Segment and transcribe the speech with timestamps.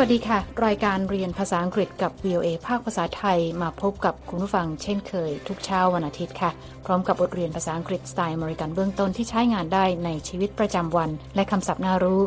[0.00, 6.50] วัสดีค่ะ รายการเรียนภาษาอังกฤษกับ VOA ภาคภาษาไทยมาพบกับคุณผู้ฟังเช่นเคย ทุกเช้าวันอาทิตย์ค่ะ
[6.84, 12.20] พร้อมกับบทเรียนภาษาอังกฤษสไตล์อเมริกันเบื้องต้นที่ใช้งานได้ในชีวิตประจำวัน และคำศัพท์น่ารู้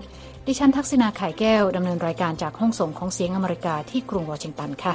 [0.48, 4.94] ดิฉันทักษณาไข่แก้วดำเนินรายการจากห้องส่งของเสียงอเมริกาที่กรุงวอชิงตันค่ะ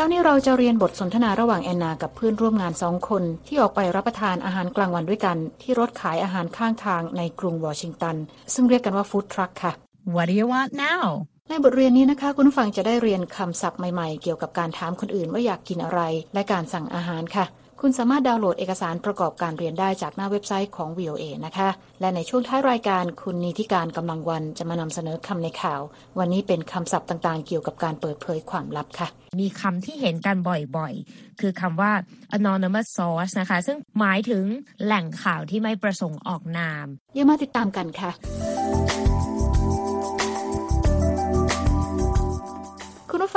[0.00, 8.16] ช้านี้เราจะเรียนบทสนทนาระหว่างแอนนากับเพื่อนร่วมงานสองคน ที่ออกไปรับประทานอาหารกลางวันด้วยกัน ที่รถขายอาหารข้างทางในกรุงวอชิงตัน
[8.54, 9.72] ซึ่งเรียกกันว่าฟู้ดทรัคค่ะ
[10.14, 11.04] What do you want now
[11.48, 16.00] ในบทเรียนนี้นะคะ คุณผู้ฟังจะได้เรียนคำศัพท์ใหม่ๆ เกี่ยวกับการถามคนอื่นว่าอยากกินอะไร
[16.34, 17.44] และการสั่งอาหารค่ะ
[17.82, 21.68] คุณสามารถดาวน์โหลดเอกสารประกอบการเรียนได้จากหน้าเว็บไซต์ของ VOA นะคะ
[22.00, 25.80] และในช่วงท้ายรายการคุณนิติการกำลังวันจะมานำเสนอคำในข่าว
[26.18, 29.08] วันนี้เป็นคำศัพท์ต่างๆ เกี่ยวกับการเปิดเผยความลับค่ะ
[29.40, 31.92] มีคำที่เห็นกันบ่อยๆ คือคำว่า
[32.36, 34.44] anonymous source นะคะ ซึ่งหมายถึง
[34.84, 38.10] แหล่งข่าวที่ไม่ประสงค์ออกนาม เยี่ยมมาติดตามกันค่ะ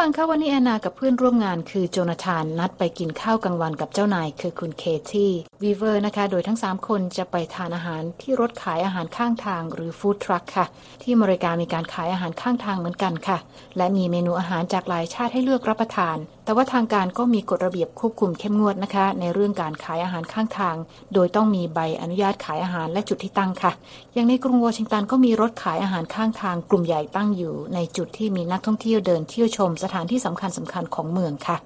[0.05, 5.31] ฟังคะวันนี้แอนนากับเพื่อนร่วมงานคือโจนาธานนัดไปกินข้าวกลางวันกับเจ้านายคือคุณเคที่
[5.63, 10.65] วีเวอร์นะคะ โดยทั้ง 3 คนจะไปทานอาหารที่รถขายอาหารข้างทางหรือฟู้ดทรัคค่ะ
[11.01, 13.37] ที่อเมริกามีการขายอาหารข้างทางเหมือนกันค่ะ
[13.77, 20.75] และมีเมนูอาหารจากหลายชาติให้เลือกรับประทานแต่ว่าทางการก็มีกฎระเบียบควบคุมเข้มงวดนะคะ ในเรื่องการขายอาหารข้างทาง
[21.13, 23.71] โดยต้องมีใบอนุญาตขายอาหารและจุดที่ตั้งค่ะ
[24.13, 31.57] อย่างในกรุงวอชิงตันก็มีรถขายอาหารข้างทางกลุ่มใหญ่ตั้งอยู่ ในจุดที่มีนักท่องเที่ยวเดินเที่ยวชมสถานที่สำคัญสำคัญของเมืองค่ะ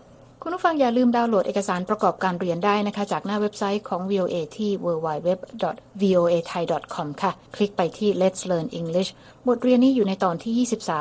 [0.41, 9.09] คุณผู้ฟังอย่าลืมดาวน์โหลดเอกสารประกอบการเรียนได้นะคะ จากหน้าเว็บไซต์ของ VOA ที่ www.voathai.com ค่ะ คลิกไปที่ Let's Learn English
[9.47, 10.53] บทเรียนนี้อยู่ในตอนที่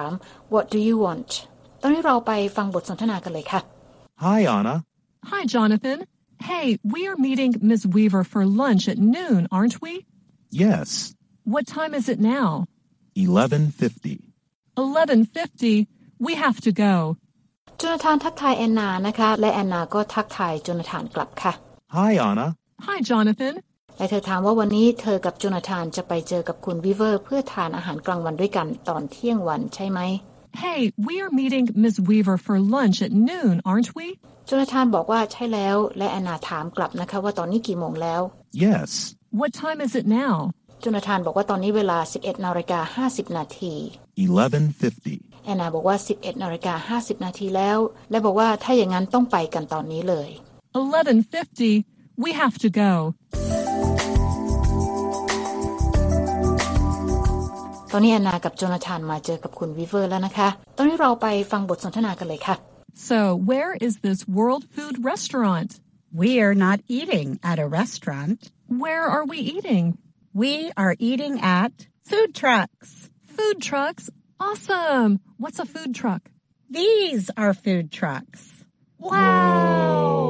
[0.07, 1.31] 23 What do you want
[1.87, 3.61] ตอนนี้เราไปฟังบทสนทนากันเลยค่ะ
[4.25, 4.75] Hi Anna
[5.33, 5.99] Hi Jonathan
[6.49, 9.93] Hey we are meeting Miss Weaver for lunch at noon aren't we
[10.65, 10.89] Yes
[11.53, 12.47] What time is it now
[13.17, 14.19] 11:50
[14.77, 16.95] 11:50 We have to go
[17.79, 21.53] โจนาธานทักทายแอนนานะคะ และแอนนาก็ทักทายโจนาธานกลับค่ะ
[21.97, 22.47] Hi Anna
[22.87, 23.55] Hi Jonathan
[23.97, 30.01] และเธอถามว่าวันนี้เธอกับโจนาธานจะไปเจอกับคุณวิเวอร์ เพื่อทานอาหารกลางวันด้วยกันตอนเที่ยงวันใช่ไหม
[30.63, 34.07] Hey we are meeting Miss Weaver for lunch at noon aren't we
[34.47, 38.21] โจนาธานบอกว่าใช่แล้ว และแอนนาถามกลับนะคะว่าตอนนี้กี่โมงแล้ว
[38.65, 38.91] Yes
[39.41, 40.35] What time is it now
[40.81, 43.75] โจนาธานบอกว่าตอนนี้เวลา 11นาฬิกา50 นาที
[44.79, 47.79] 11:50 แอนนาบอกว่า 11นาฬิกา50 นาทีแล้ว
[48.11, 50.29] และบอกว่าถ้าอย่างนั้นต้องไปกันตอนนี้เลย
[50.75, 52.93] 11:50 We have to go
[57.97, 62.57] ตอนนี้แอนนากับโจนาธานมาเจอกับคุณวิเวอร์แล้วนะคะ ตอนนี้เราไปฟังบทสนทนากันเลยค่ะ
[63.09, 63.19] So
[63.51, 65.71] where is this world food restaurant
[66.23, 68.39] We are not eating at a restaurant
[68.85, 69.85] Where are we eating
[70.43, 70.53] We
[70.83, 71.73] are eating at
[72.11, 72.89] food trucks
[73.37, 74.05] Food trucks
[74.47, 75.11] Awesome
[75.43, 76.23] What's a food truck
[76.79, 78.41] These are food trucks
[79.11, 80.29] Wow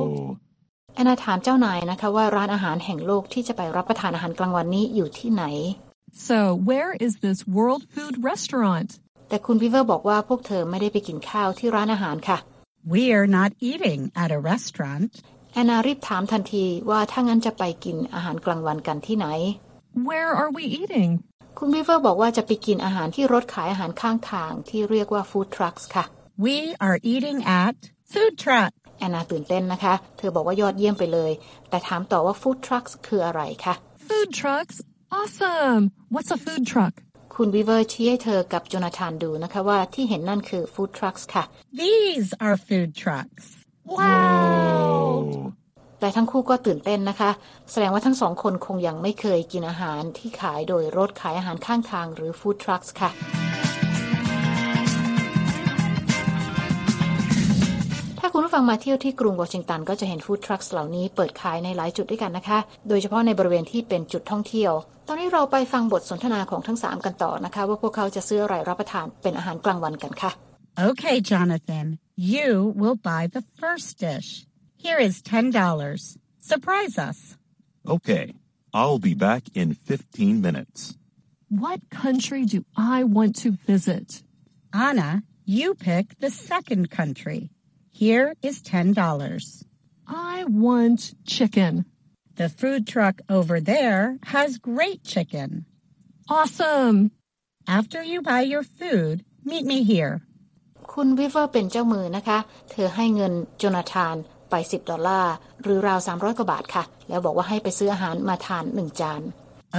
[0.94, 5.44] แอนนาถามเจ้านายนะคะว่าร้านอาหารแห่งโลกที่จะไปรับประทานอาหารกลางวันนี้อยู่ที่ไหน
[6.16, 8.90] So where is this world food restaurant
[9.28, 12.38] แต่คุณวิเวอร์บอกว่าพวกเธอไม่ได้ไปกินข้าวที่ร้านอาหารค่ะ
[12.94, 15.10] We are not eating at a restaurant
[15.52, 19.26] แอนนารีบถามทันทีว่าถ้างั้นจะไปกินอาหารกลางวันกันที่ไหน
[20.08, 21.10] Where are we eating
[21.58, 26.04] คุณวิเวอร์บอกว่าจะไปกินอาหารที่รถขายอาหารข้างทางที่เรียกว่าฟู้ดทรัคค่ะ
[26.44, 27.76] We are eating at
[28.12, 31.32] food truck แอนนาตื่นเต้นนะคะ เธอบอกว่ายอดเยี่ยมไปเลย
[31.68, 33.74] แต่ถามต่อว่าฟู้ดทรัคคืออะไรคะ
[34.06, 34.76] Food trucks
[35.18, 35.82] Awesome
[36.14, 36.94] What's a food truck
[37.34, 41.44] คุณวิเวอร์ชี้ให้เธอกับโจนาธานดูนะคะว่าที่เห็นนั่นคือฟู้ดทรัคค่ะ
[41.82, 43.44] These are food trucks
[43.96, 45.14] Wow
[46.00, 47.30] แต่ทั้งคู่ก็ตื่นเต้นนะคะ
[47.70, 53.10] แสดงว่าทั้งสองคนคงยังไม่เคยกินอาหารที่ขายโดยรถขายอาหารข้างทางหรือฟู้ดทรัคค่ะ
[58.36, 62.58] คุณผู้ฟังมาเที่ยวที่กรุงวอชิงตันก็จะเห็นฟู้ดทรัคเหล่านี้เปิดขายในหลายจุดด้วยกันนะคะ
[62.88, 64.72] โดยเฉพาะในบริเวณที่เป็นจุดท่องเที่ยว
[65.08, 70.30] ตอนนี้เราไปฟังบทสนทนาของทั้ง 3 กันต่อนะคะ ว่าพวกเขาจะซื้ออะไรรับประทานเป็นอาหารกลางวันกันค่ะ
[70.88, 71.86] Okay Jonathan
[72.34, 72.48] you
[72.80, 74.28] will buy the first dish
[74.84, 76.18] Here is $10
[76.52, 77.18] Surprise us
[77.94, 78.26] Okay
[78.78, 80.78] I'll be back in 15 minutes
[81.64, 82.58] What country do
[82.96, 84.08] I want to visit
[84.88, 85.10] Anna
[85.58, 87.40] you pick the second country
[87.93, 89.65] Here is $10
[90.07, 91.73] I want chicken
[92.35, 95.65] The food truck over there has great chicken
[96.27, 97.11] Awesome
[97.67, 99.15] After you buy your food
[99.51, 100.13] meet me here
[100.93, 102.39] คุณวิเวอร์เป็นเจ้ามือนะคะ
[102.71, 104.15] เธอให้เงินโจนาธาน
[104.49, 109.21] ไป 10 ดอลลาร์ หรือราว 300 กว่าบาทค่ะ แล้วบอกว่าให้ไปซื้ออาหารมาทานหนึ่งจาน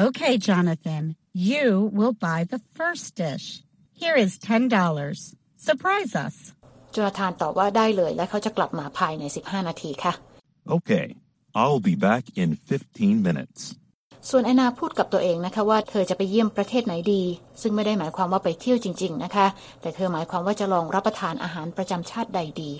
[0.04, 3.62] Okay Jonathan You will buy the first dish.
[3.92, 5.34] Here is $10.
[5.56, 6.52] Surprise us.
[6.95, 10.13] โจนาธานตอบว่าได้เลย และเขาจะกลับมาภายใน 15 นาทีค่ะ
[10.75, 11.05] Okay,
[11.61, 12.49] I'll be back in
[12.87, 13.59] 15 minutes.
[14.29, 17.23] ส่วนแอนนาพูดกับตัวเองนะคะว่าเธอจะไปเยี่ยมประเทศไหนดี
[17.61, 19.47] ซึ่งไม่ได้หมายความว่าไปเที่ยวจริง ๆ นะคะ
[19.81, 22.71] แต่เธอหมายความว่าจะลองรับประทานอาหารประจำชาติใดดี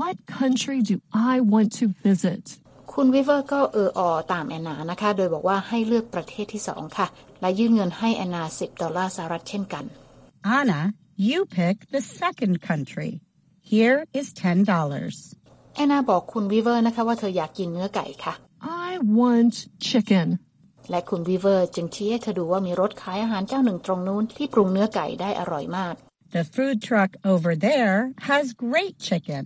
[0.00, 0.96] What country do
[1.32, 2.44] I want to visit?
[2.92, 4.00] คุณวิเวอร์ก็เอออ
[4.32, 7.06] ตามแอนนานะคะ โดยบอกว่าให้เลือกประเทศที่สองค่ะ
[7.40, 9.84] และยื่นเงินให้แอนนา 10 ดอลลาร์สหรัฐเช่นกัน
[10.58, 10.80] Anna,
[11.28, 13.10] you pick the second country.
[13.74, 14.66] Here is $10.
[15.74, 18.34] แอนนาบอกคุณวิเวอร์นะคะว่าเธออยากกินเนื้อไก่ค่ะ
[18.88, 19.54] I want
[19.88, 20.28] chicken.
[20.90, 25.94] และคุณวิเวอร์จึงชี้ให้เธอดูว่ามีรถขายอาหารเจ้าหนึ่งตรงนู้นที่ปรุงเนื้อไก่ได้อร่อยมาก
[26.36, 27.96] The food truck over there
[28.30, 29.44] has great chicken.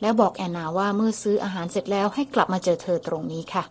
[0.00, 3.64] แล้วบอกแอนนาว่าเมื่อซื้ออาหารเสร็จแล้วให้กลับมาเจอเธอตรงนี้ค่ะ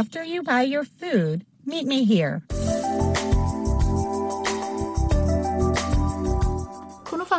[0.00, 1.36] After you buy your food,
[1.72, 2.34] meet me here.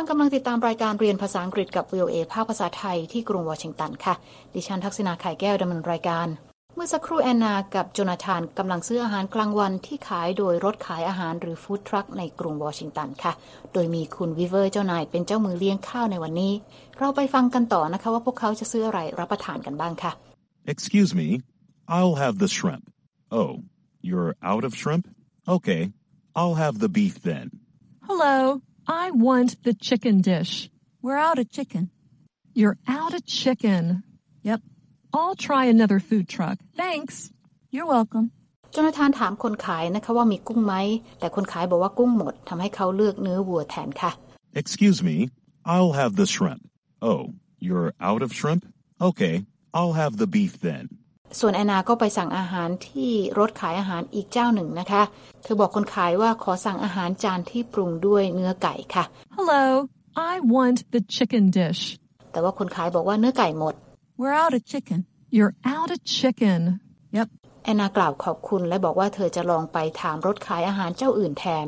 [0.06, 4.14] คุณผู้ฟังกำลังติดตามรายการเรียนภาษาอังกฤษกับ VOA ภาคภาษาไทยที่กรุงวอชิงตันค่ะ
[4.54, 6.26] ดิฉันทักษณาไข่แก้วดำเนินรายการ
[6.74, 13.32] เมื่อสักครู่แอนนากับโจนาธานกำลังซื้ออาหารกลางวันที่ขายโดยรถขายอาหารหรือฟู้ดทรัคในกรุงวอชิงตันค่ะ
[13.72, 16.52] โดยมีคุณวิเวอร์เจ้านายเป็นเจ้ามือเลี้ยงข้าวในวันนี้
[16.98, 20.12] เราไปฟังกันต่อนะคะว่าพวกเขาจะซื้ออะไรรับประทานกันบ้างค่ะ
[20.74, 21.28] Excuse me,
[21.96, 22.84] I'll have the shrimp.
[23.40, 23.50] Oh,
[24.08, 25.04] you're out of shrimp?
[25.56, 25.82] Okay,
[26.38, 27.46] I'll have the beef then.
[28.08, 28.36] Hello,
[28.87, 30.69] I want the chicken dish.
[31.01, 31.89] We're out of chicken.
[32.53, 34.03] You're out of chicken.
[34.43, 34.61] Yep.
[35.13, 36.57] I'll try another food truck.
[36.75, 37.31] Thanks.
[37.71, 38.31] You're welcome.
[38.73, 40.73] โจนาธานถามคนขายนะคะว่ามีกุ้งไหม
[41.19, 44.11] แต่คนขายบอกว่ากุ้งหมดทำให้เขาเลือกเนื้อวัวแทนค่ะ
[44.61, 45.17] Excuse me,
[45.73, 46.63] I'll have the shrimp.
[47.09, 47.21] Oh,
[47.65, 48.63] you're out of shrimp?
[49.09, 49.35] Okay,
[49.77, 50.83] I'll have the beef then.
[51.40, 55.02] ส่วนแอนนาก็ไปสั่งอาหารที่รถขายอาหารอีกเจ้าหนึ่งนะคะ
[55.42, 59.04] เธอบอกคนขายว่าขอสั่งอาหารจานที่ปรุงด้วยเนื้อไก่ค่ะ
[59.36, 59.64] Hello,
[60.32, 61.82] I want the chicken dish.
[62.32, 63.74] แต่ว่าคนขายบอกว่าเนื้อไก่หมด
[64.20, 64.98] We're out of chicken.
[65.36, 66.60] You're out of chicken.
[67.18, 67.28] Yep.
[67.64, 71.66] แอนนากล่าวขอบคุณและบอกว่าเธอจะลองไปถามรถขายอาหารเจ้าอื่นแทน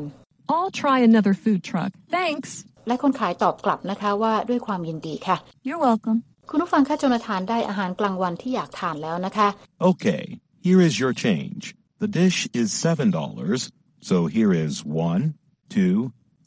[0.53, 1.91] I'll try another food truck.
[2.19, 2.49] Thanks.
[2.87, 6.17] และคนขายตอบกลับนะคะว่าด้วยความยินดีค่ะ You're welcome.
[6.51, 9.47] คุณผู้ฟังคะโจนาธานได้อาหารกลางวันที่อยากทานแล้วนะคะ
[9.89, 10.23] Okay,
[10.67, 11.61] here is your change.
[12.03, 13.71] The dish is $7,
[14.09, 14.73] so here is
[15.09, 15.23] one,
[15.75, 15.97] two,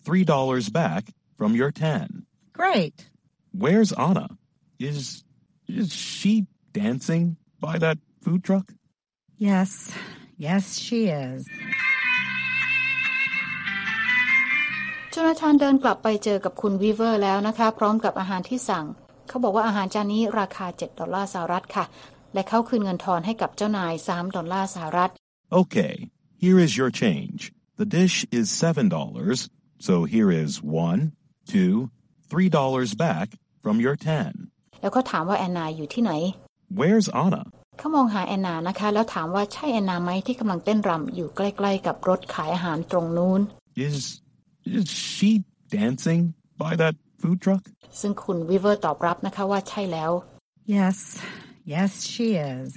[0.06, 1.02] three dollars back
[1.38, 2.06] from your ten.
[2.60, 2.96] Great.
[3.64, 4.28] Where's Anna?
[4.90, 4.98] Is
[5.80, 6.32] is she
[6.80, 7.24] dancing
[7.66, 8.66] by that food truck?
[9.48, 9.70] Yes,
[10.46, 11.40] yes, she is.
[15.10, 18.86] โจนาธานเดินกลับไปเจอกับคุณวีเวอร์แล้วนะคะ พร้อมกับอาหารที่สั่ง
[19.32, 21.84] เขาบอกว่าอาหารจานนี้ราคา 7 ดอลลาร์สหรัฐค่ะ
[22.34, 25.10] และเขาคืนเงินทอนให้กับเจ้านาย 3 ดอลลาร์สหรัฐ
[25.60, 25.94] Okay,
[26.44, 27.40] here is your change.
[27.80, 29.38] The dish is seven dollars,
[29.86, 30.50] so here is
[30.86, 31.00] one,
[31.52, 31.74] two,
[32.30, 33.26] three dollars back
[33.62, 34.32] from your ten.
[34.82, 36.12] แล้วก็ถามว่าแอนนาอยู่ที่ไหน
[36.78, 37.42] Where's Anna?
[37.78, 43.40] เขามองหาแอนนานะคะ แล้วถามว่าใช่แอนนาไหมที่กำลังเต้นรำอยู่ใกล้ๆกับรถขายอาหารตรงนู้น
[43.86, 43.96] Is
[44.76, 45.30] is she
[45.78, 46.22] dancing
[46.62, 47.62] by that food truck?
[48.00, 50.10] ซึ่งคุณวีเวอร์ตอบรับนะคะว่าใช่แล้ว
[50.76, 50.98] Yes,
[51.74, 52.68] yes, she is.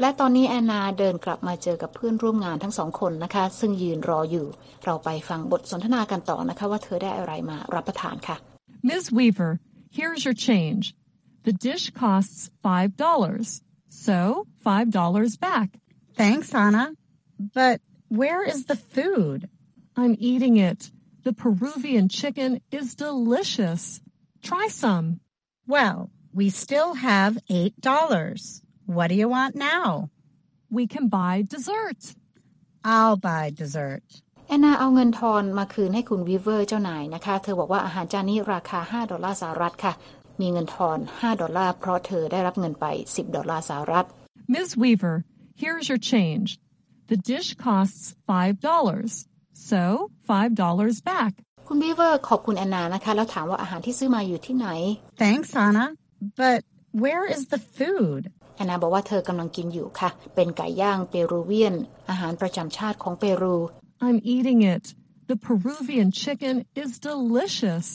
[0.00, 4.46] และตอนนี้แอนนาเดินกลับมาเจอกับเพื่อนร่วมงานทั้งสองคนนะคะ ซึ่งยืนรออยู่
[4.84, 8.36] เราไปฟังบทสนทนากันต่อนะคะว่าเธอได้อะไรมารับประทานค่ะ
[8.90, 9.04] Ms.
[9.18, 9.52] Weaver,
[9.98, 10.84] here's your change.
[11.46, 13.62] The dish costs $5.
[14.06, 15.68] So, $5 back.
[16.22, 16.84] Thanks, Anna.
[17.60, 17.76] But
[18.08, 19.48] where is the food?
[19.95, 20.91] I'm eating it.
[21.23, 24.01] The Peruvian chicken is delicious.
[24.41, 25.19] Try some.
[25.67, 28.61] Well, we still have $8.
[28.85, 30.09] What do you want now?
[30.71, 32.15] We can buy dessert.
[32.83, 34.03] I'll buy dessert.
[34.47, 39.93] แอนนาเอาเงินทอนมาคืนให้คุณวีเวอร์เจ้านายนะคะ เธอบอกว่าอาหารจานนี้ราคา 5 ดอลลาร์สหรัฐค่ะ
[40.41, 44.05] มีเงินทอน 5 ดอลลาร์เพราะเธอได้รับเงินไป 10 ดอลลาร์สหรัฐ
[44.55, 44.69] Ms.
[44.83, 45.15] Weaver,
[45.61, 46.49] here's your change.
[47.11, 49.25] The dish costs $5.
[49.54, 51.32] So, $5 back.
[51.68, 54.68] คุณวีเวอร์ขอบคุณแอนนานะคะ แล้วถามว่าอาหารที่ซื้อมาอยู่ที่ไหน
[55.22, 55.86] Thanks, Anna.
[56.42, 56.60] But
[57.04, 58.22] where is the food?
[58.56, 61.74] แอนนาบอกว่าเธอกำลังกินอยู่ค่ะ เป็นไก่ย่างเปรูเวียน
[62.10, 63.56] อาหารประจำชาติของเปรู
[64.06, 64.84] I'm eating it.
[65.30, 67.86] The Peruvian chicken is delicious.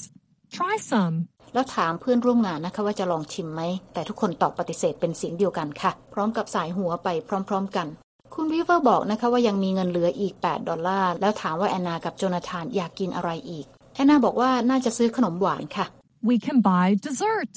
[0.57, 1.15] Try some.
[1.53, 3.61] แล้วถามเพื่อนร่วมงานนะคะว่าจะลองชิมไหม
[3.93, 7.87] แต่ทุกคนตอบปฏิเสธเป็นเสียงเดียวกันค่ะ พร้อมกับสายหัวไปพร้อม ๆ กัน
[8.35, 15.85] คุณวีเวอร์บอกนะคะว่ายังมีเงินเหลืออีก 8 ดอลลาร์ แล้วถามว่าแอนนากับโจนาธานอยากกินอะไรอีก แอนนาบอกว่าน่าจะซื้อขนมหวานค่ะ
[16.29, 17.53] We can buy dessert.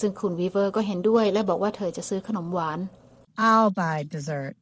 [0.00, 2.78] ซึ่งคุณวีเวอร์ก็เห็นด้วยและบอกว่าเธอจะซื้อขนมหวาน
[3.48, 4.56] I'll buy dessert.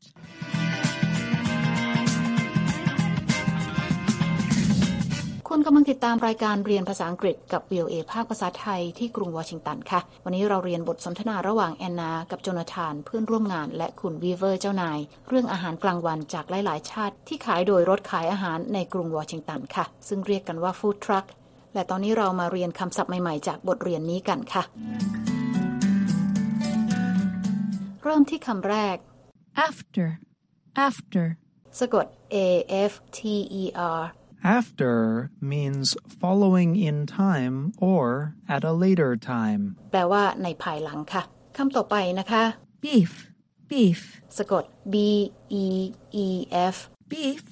[5.54, 21.25] คุณกำลังติดตามรายการเรียนภาษาอังกฤษกับ VOA ภาคภาษาไทยที่กรุงวอชิงตันค่ะ วันนี้เราเรียนบทสนทนาระหว่างแอนนา กับโจนาธานเพื่อนร่วมงาน และคุณวีเวอร์เจ้านาย เรื่องอาหารกลางวันจากหลาย ๆ ชาติที่ขายโดยรถขายอาหารในกรุงวอชิงตันค่ะ ซึ่งเรียกกันว่าฟู้ดทรัค
[21.75, 24.62] และตอนนี้เรามาเรียนคำศัพท์ใหม่ ๆ จากบทเรียนนี้กันค่ะ
[28.02, 28.97] เริ่มที่คำแรก
[29.68, 30.09] After.
[30.88, 31.26] After.
[31.80, 32.37] สะกด A
[32.90, 33.18] F T
[33.62, 33.64] E
[33.99, 34.02] R
[34.44, 34.94] After
[35.41, 35.88] means
[36.22, 37.56] following in time
[37.91, 39.62] or at a later time.
[39.91, 41.24] แปลว่าในภายหลังค่ะ
[41.58, 42.44] คำต่อไปนะคะ
[42.84, 43.12] Beef.
[43.72, 44.00] Beef.
[44.38, 44.63] สะกด
[44.94, 44.96] B
[45.63, 45.65] E
[46.25, 46.27] E
[46.74, 46.75] F
[47.12, 47.44] Beef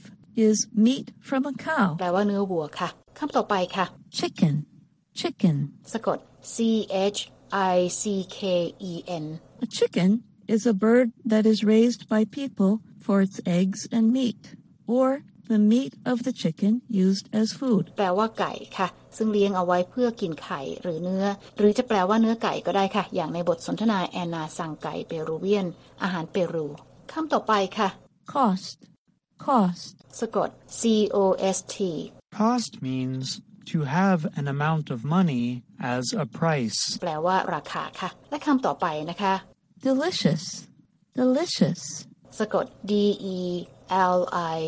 [0.47, 1.87] is meat from a cow.
[1.99, 2.89] แปลว่าเนื้อวัวค่ะ
[3.19, 3.85] คำต่อไปค่ะ
[4.19, 4.55] Chicken.
[5.21, 5.57] Chicken.
[5.93, 6.19] สะกด
[6.53, 6.55] C
[7.17, 7.19] H
[7.73, 8.03] I C
[8.37, 8.39] K
[8.91, 9.25] E N
[9.65, 10.11] A chicken
[10.55, 12.71] is a bird that is raised by people
[13.05, 14.41] for its eggs and meat,
[14.95, 15.07] or
[15.52, 16.72] the meat of the chicken
[17.04, 17.84] used as food.
[17.98, 21.24] แปลว่าไก่ค่ะ ซึ่งเลี้ยงเอาไว้เพื่อกินไข่หรือเนื้อ
[21.58, 25.66] หรือจะแปลว่าเนื้อไก่ก็ได้ค่ะ อย่างในบทสนทนาแอนนาสั่งไก่เปรูเวียน
[26.02, 26.66] อาหารเปรู
[27.12, 27.88] คำต่อไปค่ะ
[28.34, 28.76] Cost.
[29.46, 29.94] Cost.
[30.20, 30.82] สะกด C
[31.16, 31.18] O
[31.56, 31.76] S T
[32.38, 33.26] Cost means
[33.70, 35.44] to have an amount of money
[35.94, 36.80] as a price.
[37.02, 39.34] แปลว่าราคาค่ะ และคำต่อไปนะคะ
[39.88, 40.44] Delicious.
[41.20, 41.82] Delicious.
[42.38, 42.92] สะกด D
[43.36, 43.38] E
[44.16, 44.20] L
[44.56, 44.58] I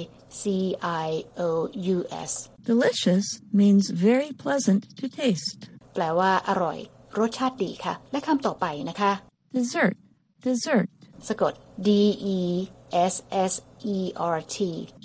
[0.42, 0.44] C
[1.06, 1.10] I
[1.48, 1.50] O
[1.96, 1.98] U
[2.30, 2.32] S
[2.72, 3.26] Delicious
[3.62, 5.60] means very pleasant to taste.
[5.94, 6.78] แปลว่าอร่อย
[7.20, 9.12] รสชาติดีค่ะ และคำต่อไปนะคะ
[9.56, 9.96] Dessert.
[10.46, 10.88] Dessert.
[11.28, 11.54] สะกด
[11.88, 11.90] D
[12.38, 12.40] E
[13.14, 13.16] S
[13.52, 13.54] S
[13.96, 13.98] E
[14.36, 14.58] R T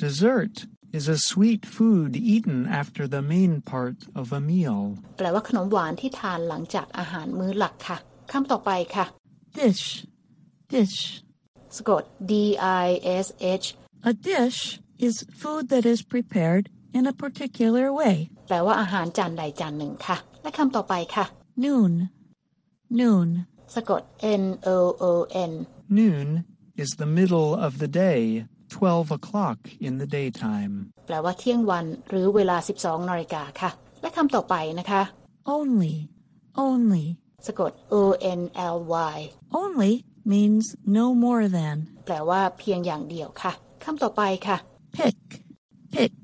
[0.05, 0.55] Dessert
[0.99, 4.79] is a sweet food eaten after the main part of a meal.
[5.19, 7.99] แปลว่าขนมหวานที่ทานหลังจากอาหารมื้อหลักค่ะ
[8.33, 9.07] คำต่อไปค่ะ
[9.59, 9.85] Dish.
[10.73, 10.99] Dish.
[11.77, 12.33] สะกด D
[12.85, 12.89] I
[13.25, 13.27] S
[13.63, 13.67] H
[14.11, 14.61] A dish
[15.07, 16.65] is food that is prepared
[16.97, 18.17] in a particular way.
[18.49, 21.25] แปลว่าอาหารจานใดจานหนึ่งค่ะ และคำต่อไปค่ะ
[21.65, 21.93] Noon.
[23.01, 23.29] Noon.
[23.75, 24.03] สะกด
[24.43, 24.45] N
[24.77, 25.13] O O
[25.51, 25.53] N
[26.01, 26.29] Noon
[26.83, 28.21] is the middle of the day,
[28.69, 30.75] 12 o'clock in the daytime.
[31.07, 35.03] แปลว่าเที่ยงวันหรือเวลา 12นาฬิกาค่ะ และคำต่อไปนะคะ
[35.57, 35.95] Only.
[36.67, 37.05] Only.
[37.47, 37.95] สะกด O
[38.39, 38.41] N
[38.75, 38.77] L
[39.15, 39.19] Y
[39.63, 39.93] Only
[40.33, 40.65] means
[40.99, 41.77] no more than.
[42.07, 43.53] แปลว่าเพียงอย่างเดียวค่ะ
[43.85, 44.57] คำต่อไปค่ะ
[44.99, 45.19] Pick.
[45.95, 46.17] Pick.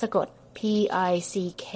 [0.00, 0.26] สะกด
[0.58, 0.60] P
[1.10, 1.34] I C
[1.66, 1.68] K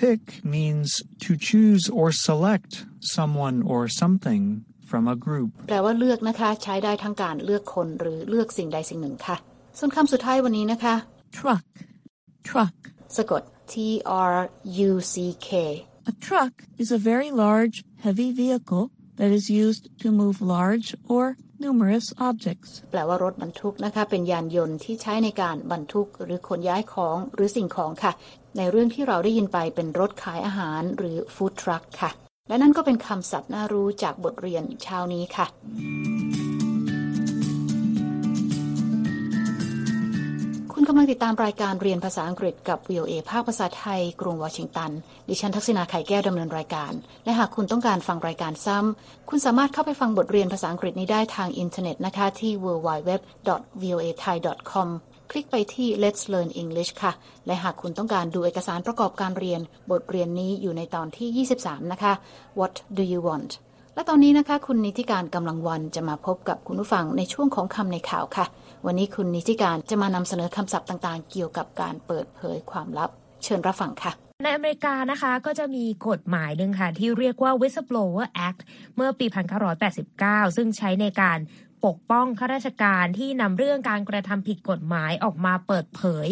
[0.00, 0.22] Pick
[0.56, 0.88] means
[1.24, 2.72] to choose or select
[3.16, 4.42] someone or something
[4.90, 5.50] from a group.
[5.68, 9.36] แปลว่าเลือกนะคะ ใช้ได้ทั้งการเลือกคนหรือเลือกสิ่งใดสิ่งหนึ่งค่ะ
[9.78, 10.94] ส่วนคำสุดท้ายวันนี้นะคะ
[11.38, 11.66] Truck.
[12.48, 12.76] Truck.
[13.16, 13.42] สะกด
[13.72, 13.74] T
[14.32, 14.34] R
[14.88, 15.14] U C
[15.48, 15.50] K
[16.10, 18.84] A truck is a very large, heavy vehicle
[19.18, 21.24] that is used to move large or
[21.65, 22.71] numerous objects.
[22.91, 28.11] แปลว่ารถบรรทุกนะคะเป็นยานยนต์ที่ใช้ในการบรรทุก หรือขนย้ายของหรือสิ่งของค่ะ
[28.57, 32.11] ในเรื่องที่เราได้ยินไปเป็นรถขายอาหารหรือฟู้ดทรัคค่ะ
[32.47, 35.45] และนั่นก็เป็นคำศัพท์น่ารู้จากบทเรียนเช้านี้ค่ะ
[40.91, 44.91] กำลังติดตามรายการเรียนภาษาอังกฤษกับ VOA ภาคภาษาไทย กรุงวอชิงตัน
[45.29, 46.93] ดิฉันทักษิณา ข่ายแก้วดำเนินรายการ
[47.25, 54.87] และหากคุณต้องการฟังรายการซ้ำ คุณสามารถเข้าไปฟังบทเรียนภาษาอังกฤษนี้ได้ทางอินเทอร์เน็ตนะคะที่ www.voathai.com
[55.31, 57.11] คลิกไปที่ Let's Learn English ค่ะ
[57.47, 61.29] และหากคุณต้องการดูเอกสารประกอบการเรียน บทเรียนนี้อยู่ในตอนที่
[61.65, 62.13] 23 นะคะ
[62.59, 63.51] What do you want
[63.95, 68.45] และตอนนี้นะคะ คุณนิติการกำลังวันจะมาพบกับคุณผู้ฟังในช่วงของคำในข่าวค่ะ
[68.85, 73.09] วันนี้คุณนิติการจะมานำเสนอคำศัพท์ต่างๆ เกี่ยวกับการเปิดเผยความลับ
[73.43, 74.11] เชิญรับฟังค่ะ
[74.43, 78.59] ในอเมริกานะคะก็จะมีกฎหมายหนึ่งค่ะ ที่เรียกว่า Whistleblower Act
[78.95, 79.25] เมื่อปี
[79.91, 81.39] 1989 ซึ่งใช้ในการ
[81.85, 86.27] ปกป้องข้าราชการที่นำเรื่องการกระทำผิดกฎหมายออกมาเปิดเผย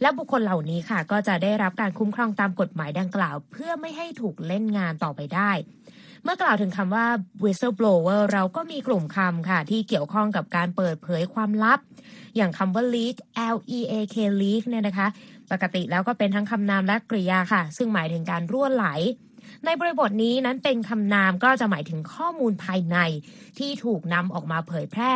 [0.00, 5.50] และบุคคลเหล่านี้ค่ะ ก็จะได้รับการคุ้มครองตามกฎหมายดังกล่าว เพื่อไม่ให้ถูกเล่นงานต่อไปได้
[6.24, 7.06] เมื่อกล่าวถึงคำว่า
[7.42, 11.80] whistleblower เราก็มีกลุ่มคำค่ะ ที่เกี่ยวข้องกับการเปิดเผยความลับ
[12.36, 13.16] อย่างคำว่า leak
[13.54, 15.08] L E A K leak เนี่ยนะคะ
[15.50, 18.86] ปกติแล้วก็เป็นทั้งคำนามและกริยาค่ะ ซึ่งหมายถึงการรั่วไหล
[19.64, 22.98] ในบริบทนี้นั้นเป็นคำนามก็จะหมายถึงข้อมูลภายใน
[23.58, 25.14] ที่ถูกนำออกมาเผยแพร่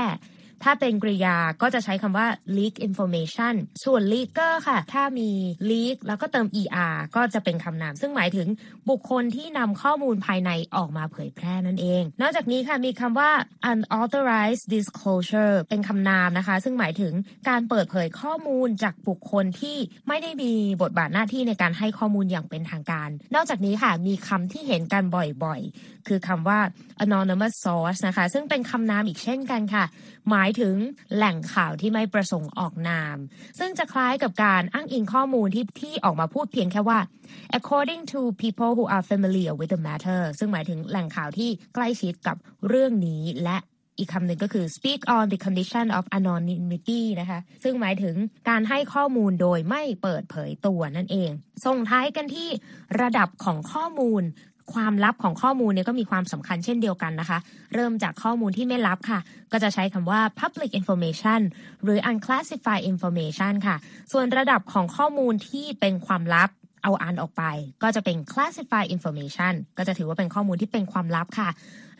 [0.64, 2.26] ถ้าเป็นกริยาก็จะใช้คำว่า
[2.56, 3.54] leak information
[3.84, 5.30] ส่วน leaker ค่ะ ถ้ามี
[5.70, 8.48] leak แล้วก็เติม er ก็จะเป็นคำนาม ซึ่งหมายถึง
[8.90, 13.30] บุคคลที่นำข้อมูลภายในออกมาเผยแพร่นั่นเอง นอกจากนี้ค่ะมีคำว่า
[13.70, 17.12] unauthorized disclosure เป็นคำนามนะคะ ซึ่งหมายถึง
[17.48, 19.76] การเปิดเผยข้อมูลจากบุคคลที่
[20.08, 20.52] ไม่ได้มี
[20.82, 25.04] บทบาทหน้าที่ในการให้ข้อมูลอย่างเป็นทางการ นอกจากนี้ค่ะมีคำที่เห็นกัน
[25.44, 26.58] บ่อยๆ คือคำว่า
[27.04, 29.84] anonymous source นะคะ ซึ่งเป็นคำนามอีกเช่นกันค่ะ
[30.28, 30.76] หมายถึง
[31.14, 33.16] แหล่งข่าวที่ไม่ประสงค์ออกนาม
[33.58, 36.98] ซึ่งจะคล้ายกับการอ้างอิงข้อมูลที่ที่ออกมาพูดเพียงแค่ว่า
[37.58, 42.36] according to people who are familiar with the matter ซึ่งหมายถึงแหล่งข่าวที่ใกล้ชิดกับ
[42.68, 43.58] เรื่องนี้และ
[43.98, 48.16] อีกคำหนึ่งก็คือ speak on the condition of anonymity นะคะ ซึ่งหมายถึง
[48.48, 51.30] การให้ข้อมูลโดยไม่เปิดเผยตัวนั่นเอง
[51.66, 52.48] ส่งท้ายกันที่
[53.00, 54.22] ระดับของข้อมูล
[54.72, 57.38] ความลับของข้อมูลเนี่ยก็มีความสำคัญเช่นเดียวกันนะคะ
[57.74, 59.20] เริ่มจากข้อมูลที่ไม่ลับค่ะ
[59.52, 61.40] ก็จะใช้คำว่า public information
[61.82, 63.76] หรือ unclassified information ค่ะ
[64.12, 66.50] ส่วนระดับของข้อมูลที่เป็นความลับ
[66.82, 67.42] เอาอ่านออกไป
[67.82, 71.48] ก็จะเป็น classified information ก็จะถือว่าเป็นข้อมูลที่เป็นความลับค่ะ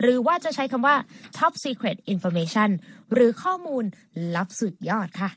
[0.00, 0.94] หรือว่าจะใช้คำว่า
[1.38, 2.70] top secret information
[3.12, 3.84] หรือข้อมูล
[4.36, 5.30] ลับสุดยอดค่ะ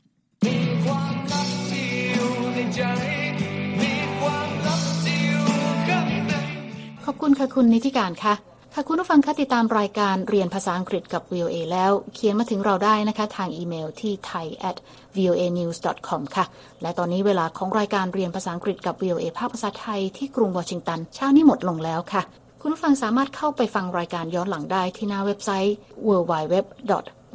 [7.08, 8.34] ขอบคุณค่ะคุณนิติการค่ะ
[8.74, 14.76] ค่ะคุณผู้ฟังคะติดตามรายการเรียนภาษาอังกฤษกับ VOA แล้ว เขียนมาถึงเราได้นะคะ ทางอีเมลที่ thai at
[15.16, 16.44] voa news com ค่ะ
[16.82, 22.22] และตอนนี้เวลาของรายการเรียนภาษาอังกฤษกับ VOA ภาคภาษาไทยที่กรุงวอชิงตันเช้านี้หมดลงแล้วค่ะ
[22.60, 25.74] คุณผู้ฟังสามารถเข้าไปฟังรายการย้อนหลังได้ที่หน้าเว็บไซต์
[26.08, 26.54] www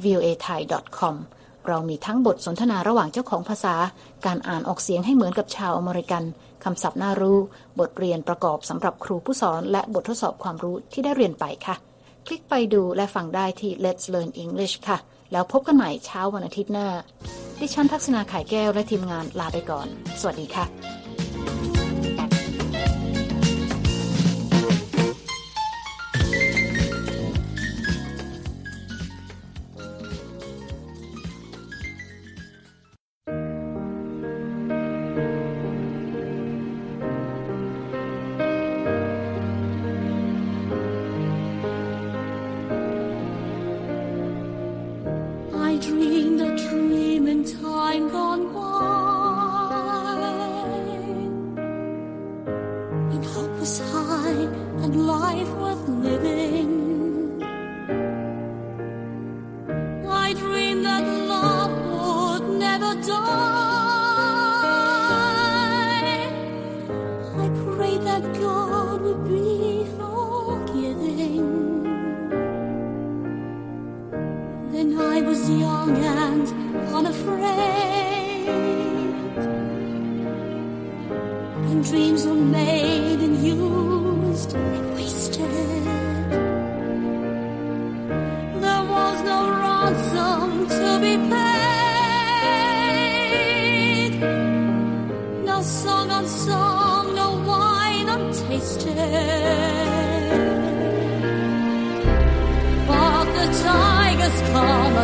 [0.04, 0.62] voa thai
[0.98, 1.16] com
[1.68, 3.76] เรามีทั้งบทสนทนาระหว่างเจ้าของภาษา
[4.26, 6.24] การอ่านออกเสียงให้เหมือนกับชาวอเมริกัน
[6.64, 7.40] คำศัพท์น่ารู้
[7.80, 11.76] บทเรียนประกอบสำหรับครูผู้สอน และบททดสอบความรู้ที่ได้เรียนไปค่ะ
[12.26, 14.98] คลิกไปดูและฟังได้ที่ Let's Learn English ค่ะ
[15.32, 16.88] แล้วพบกันใหม่เช้าวันอาทิตย์หน้า
[17.60, 19.88] ดิฉันทักษณาขายแก้วและทีมงานลาไปก่อน
[20.20, 21.01] สวัสดีค่ะ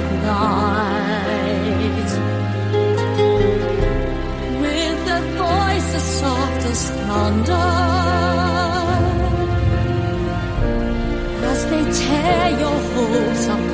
[0.04, 1.68] night
[4.62, 7.68] with their voices soft as thunder
[11.52, 13.67] as they tear your hopes apart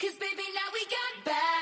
[0.00, 1.59] Cause baby, now we got back.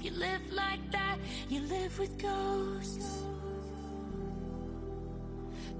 [0.00, 3.22] You live like that, you live with ghosts.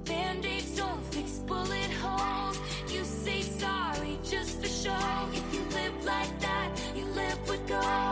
[0.05, 2.59] Band aids don't fix bullet holes.
[2.93, 5.29] You say sorry just for show.
[5.33, 8.12] If you live like that, you live with ghosts.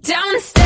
[0.00, 0.61] Downstairs.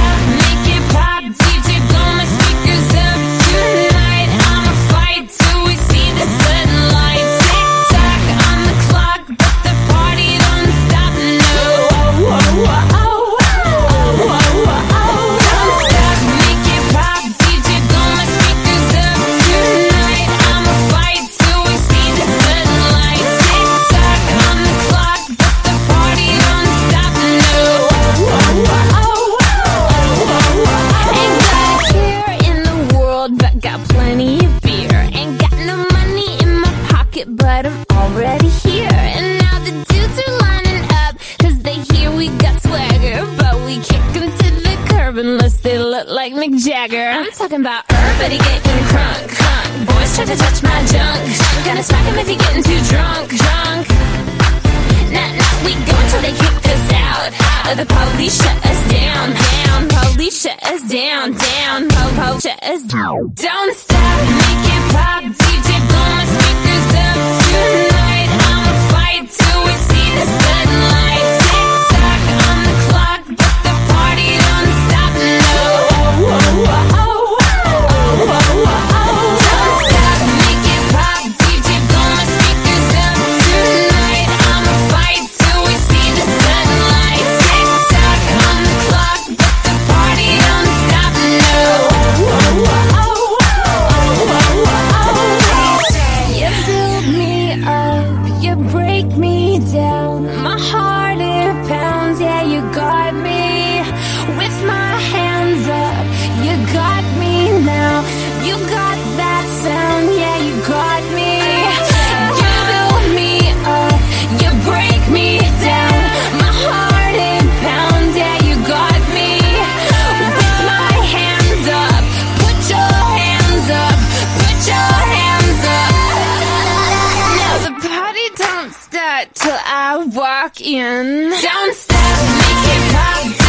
[129.07, 131.31] that till I walk in.
[131.31, 133.46] Don't stop, make it pop.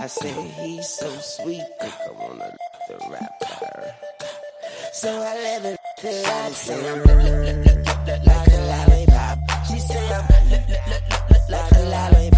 [0.00, 0.32] I say
[0.62, 2.56] he's so sweet, I wanna
[2.88, 3.94] the rapper.
[4.92, 8.60] So I let her till I say I'm look, look, look, look, look, like a
[8.70, 9.38] lollipop.
[9.66, 12.37] She say I'm look, look, look, look, look, like a lollipop.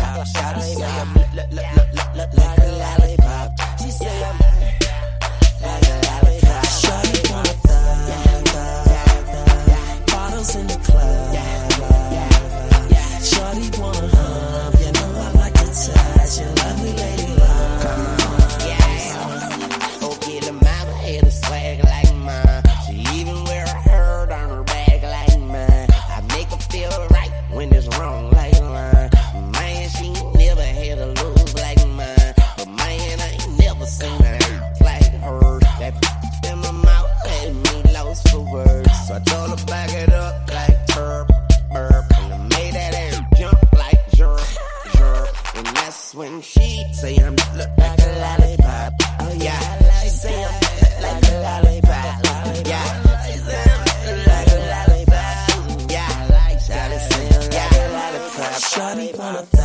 [59.01, 59.60] Lollipop.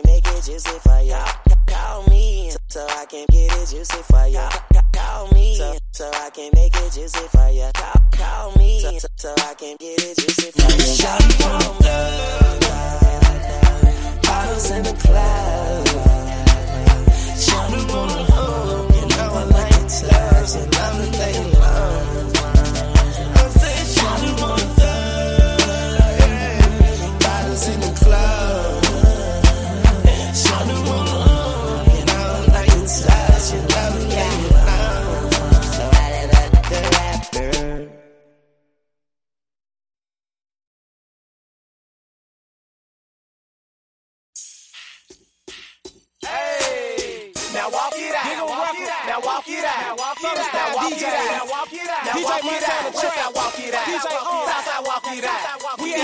[0.00, 1.24] can make it juicy for ya.
[1.66, 4.48] Call me so I can get it juicy for ya.
[4.92, 5.56] Call me
[5.92, 7.70] so I can make it juicy for ya.
[8.12, 10.94] Call me so I can get it juicy for ya.
[10.94, 12.60] Shot from love,
[14.22, 15.88] bottles in the cloud.
[17.38, 21.19] Shot from the hook, you know I like it tough, and love it.
[52.20, 53.32] DJ Money on the track.
[53.32, 55.80] DJ out, Southside walk it out.
[55.80, 55.94] We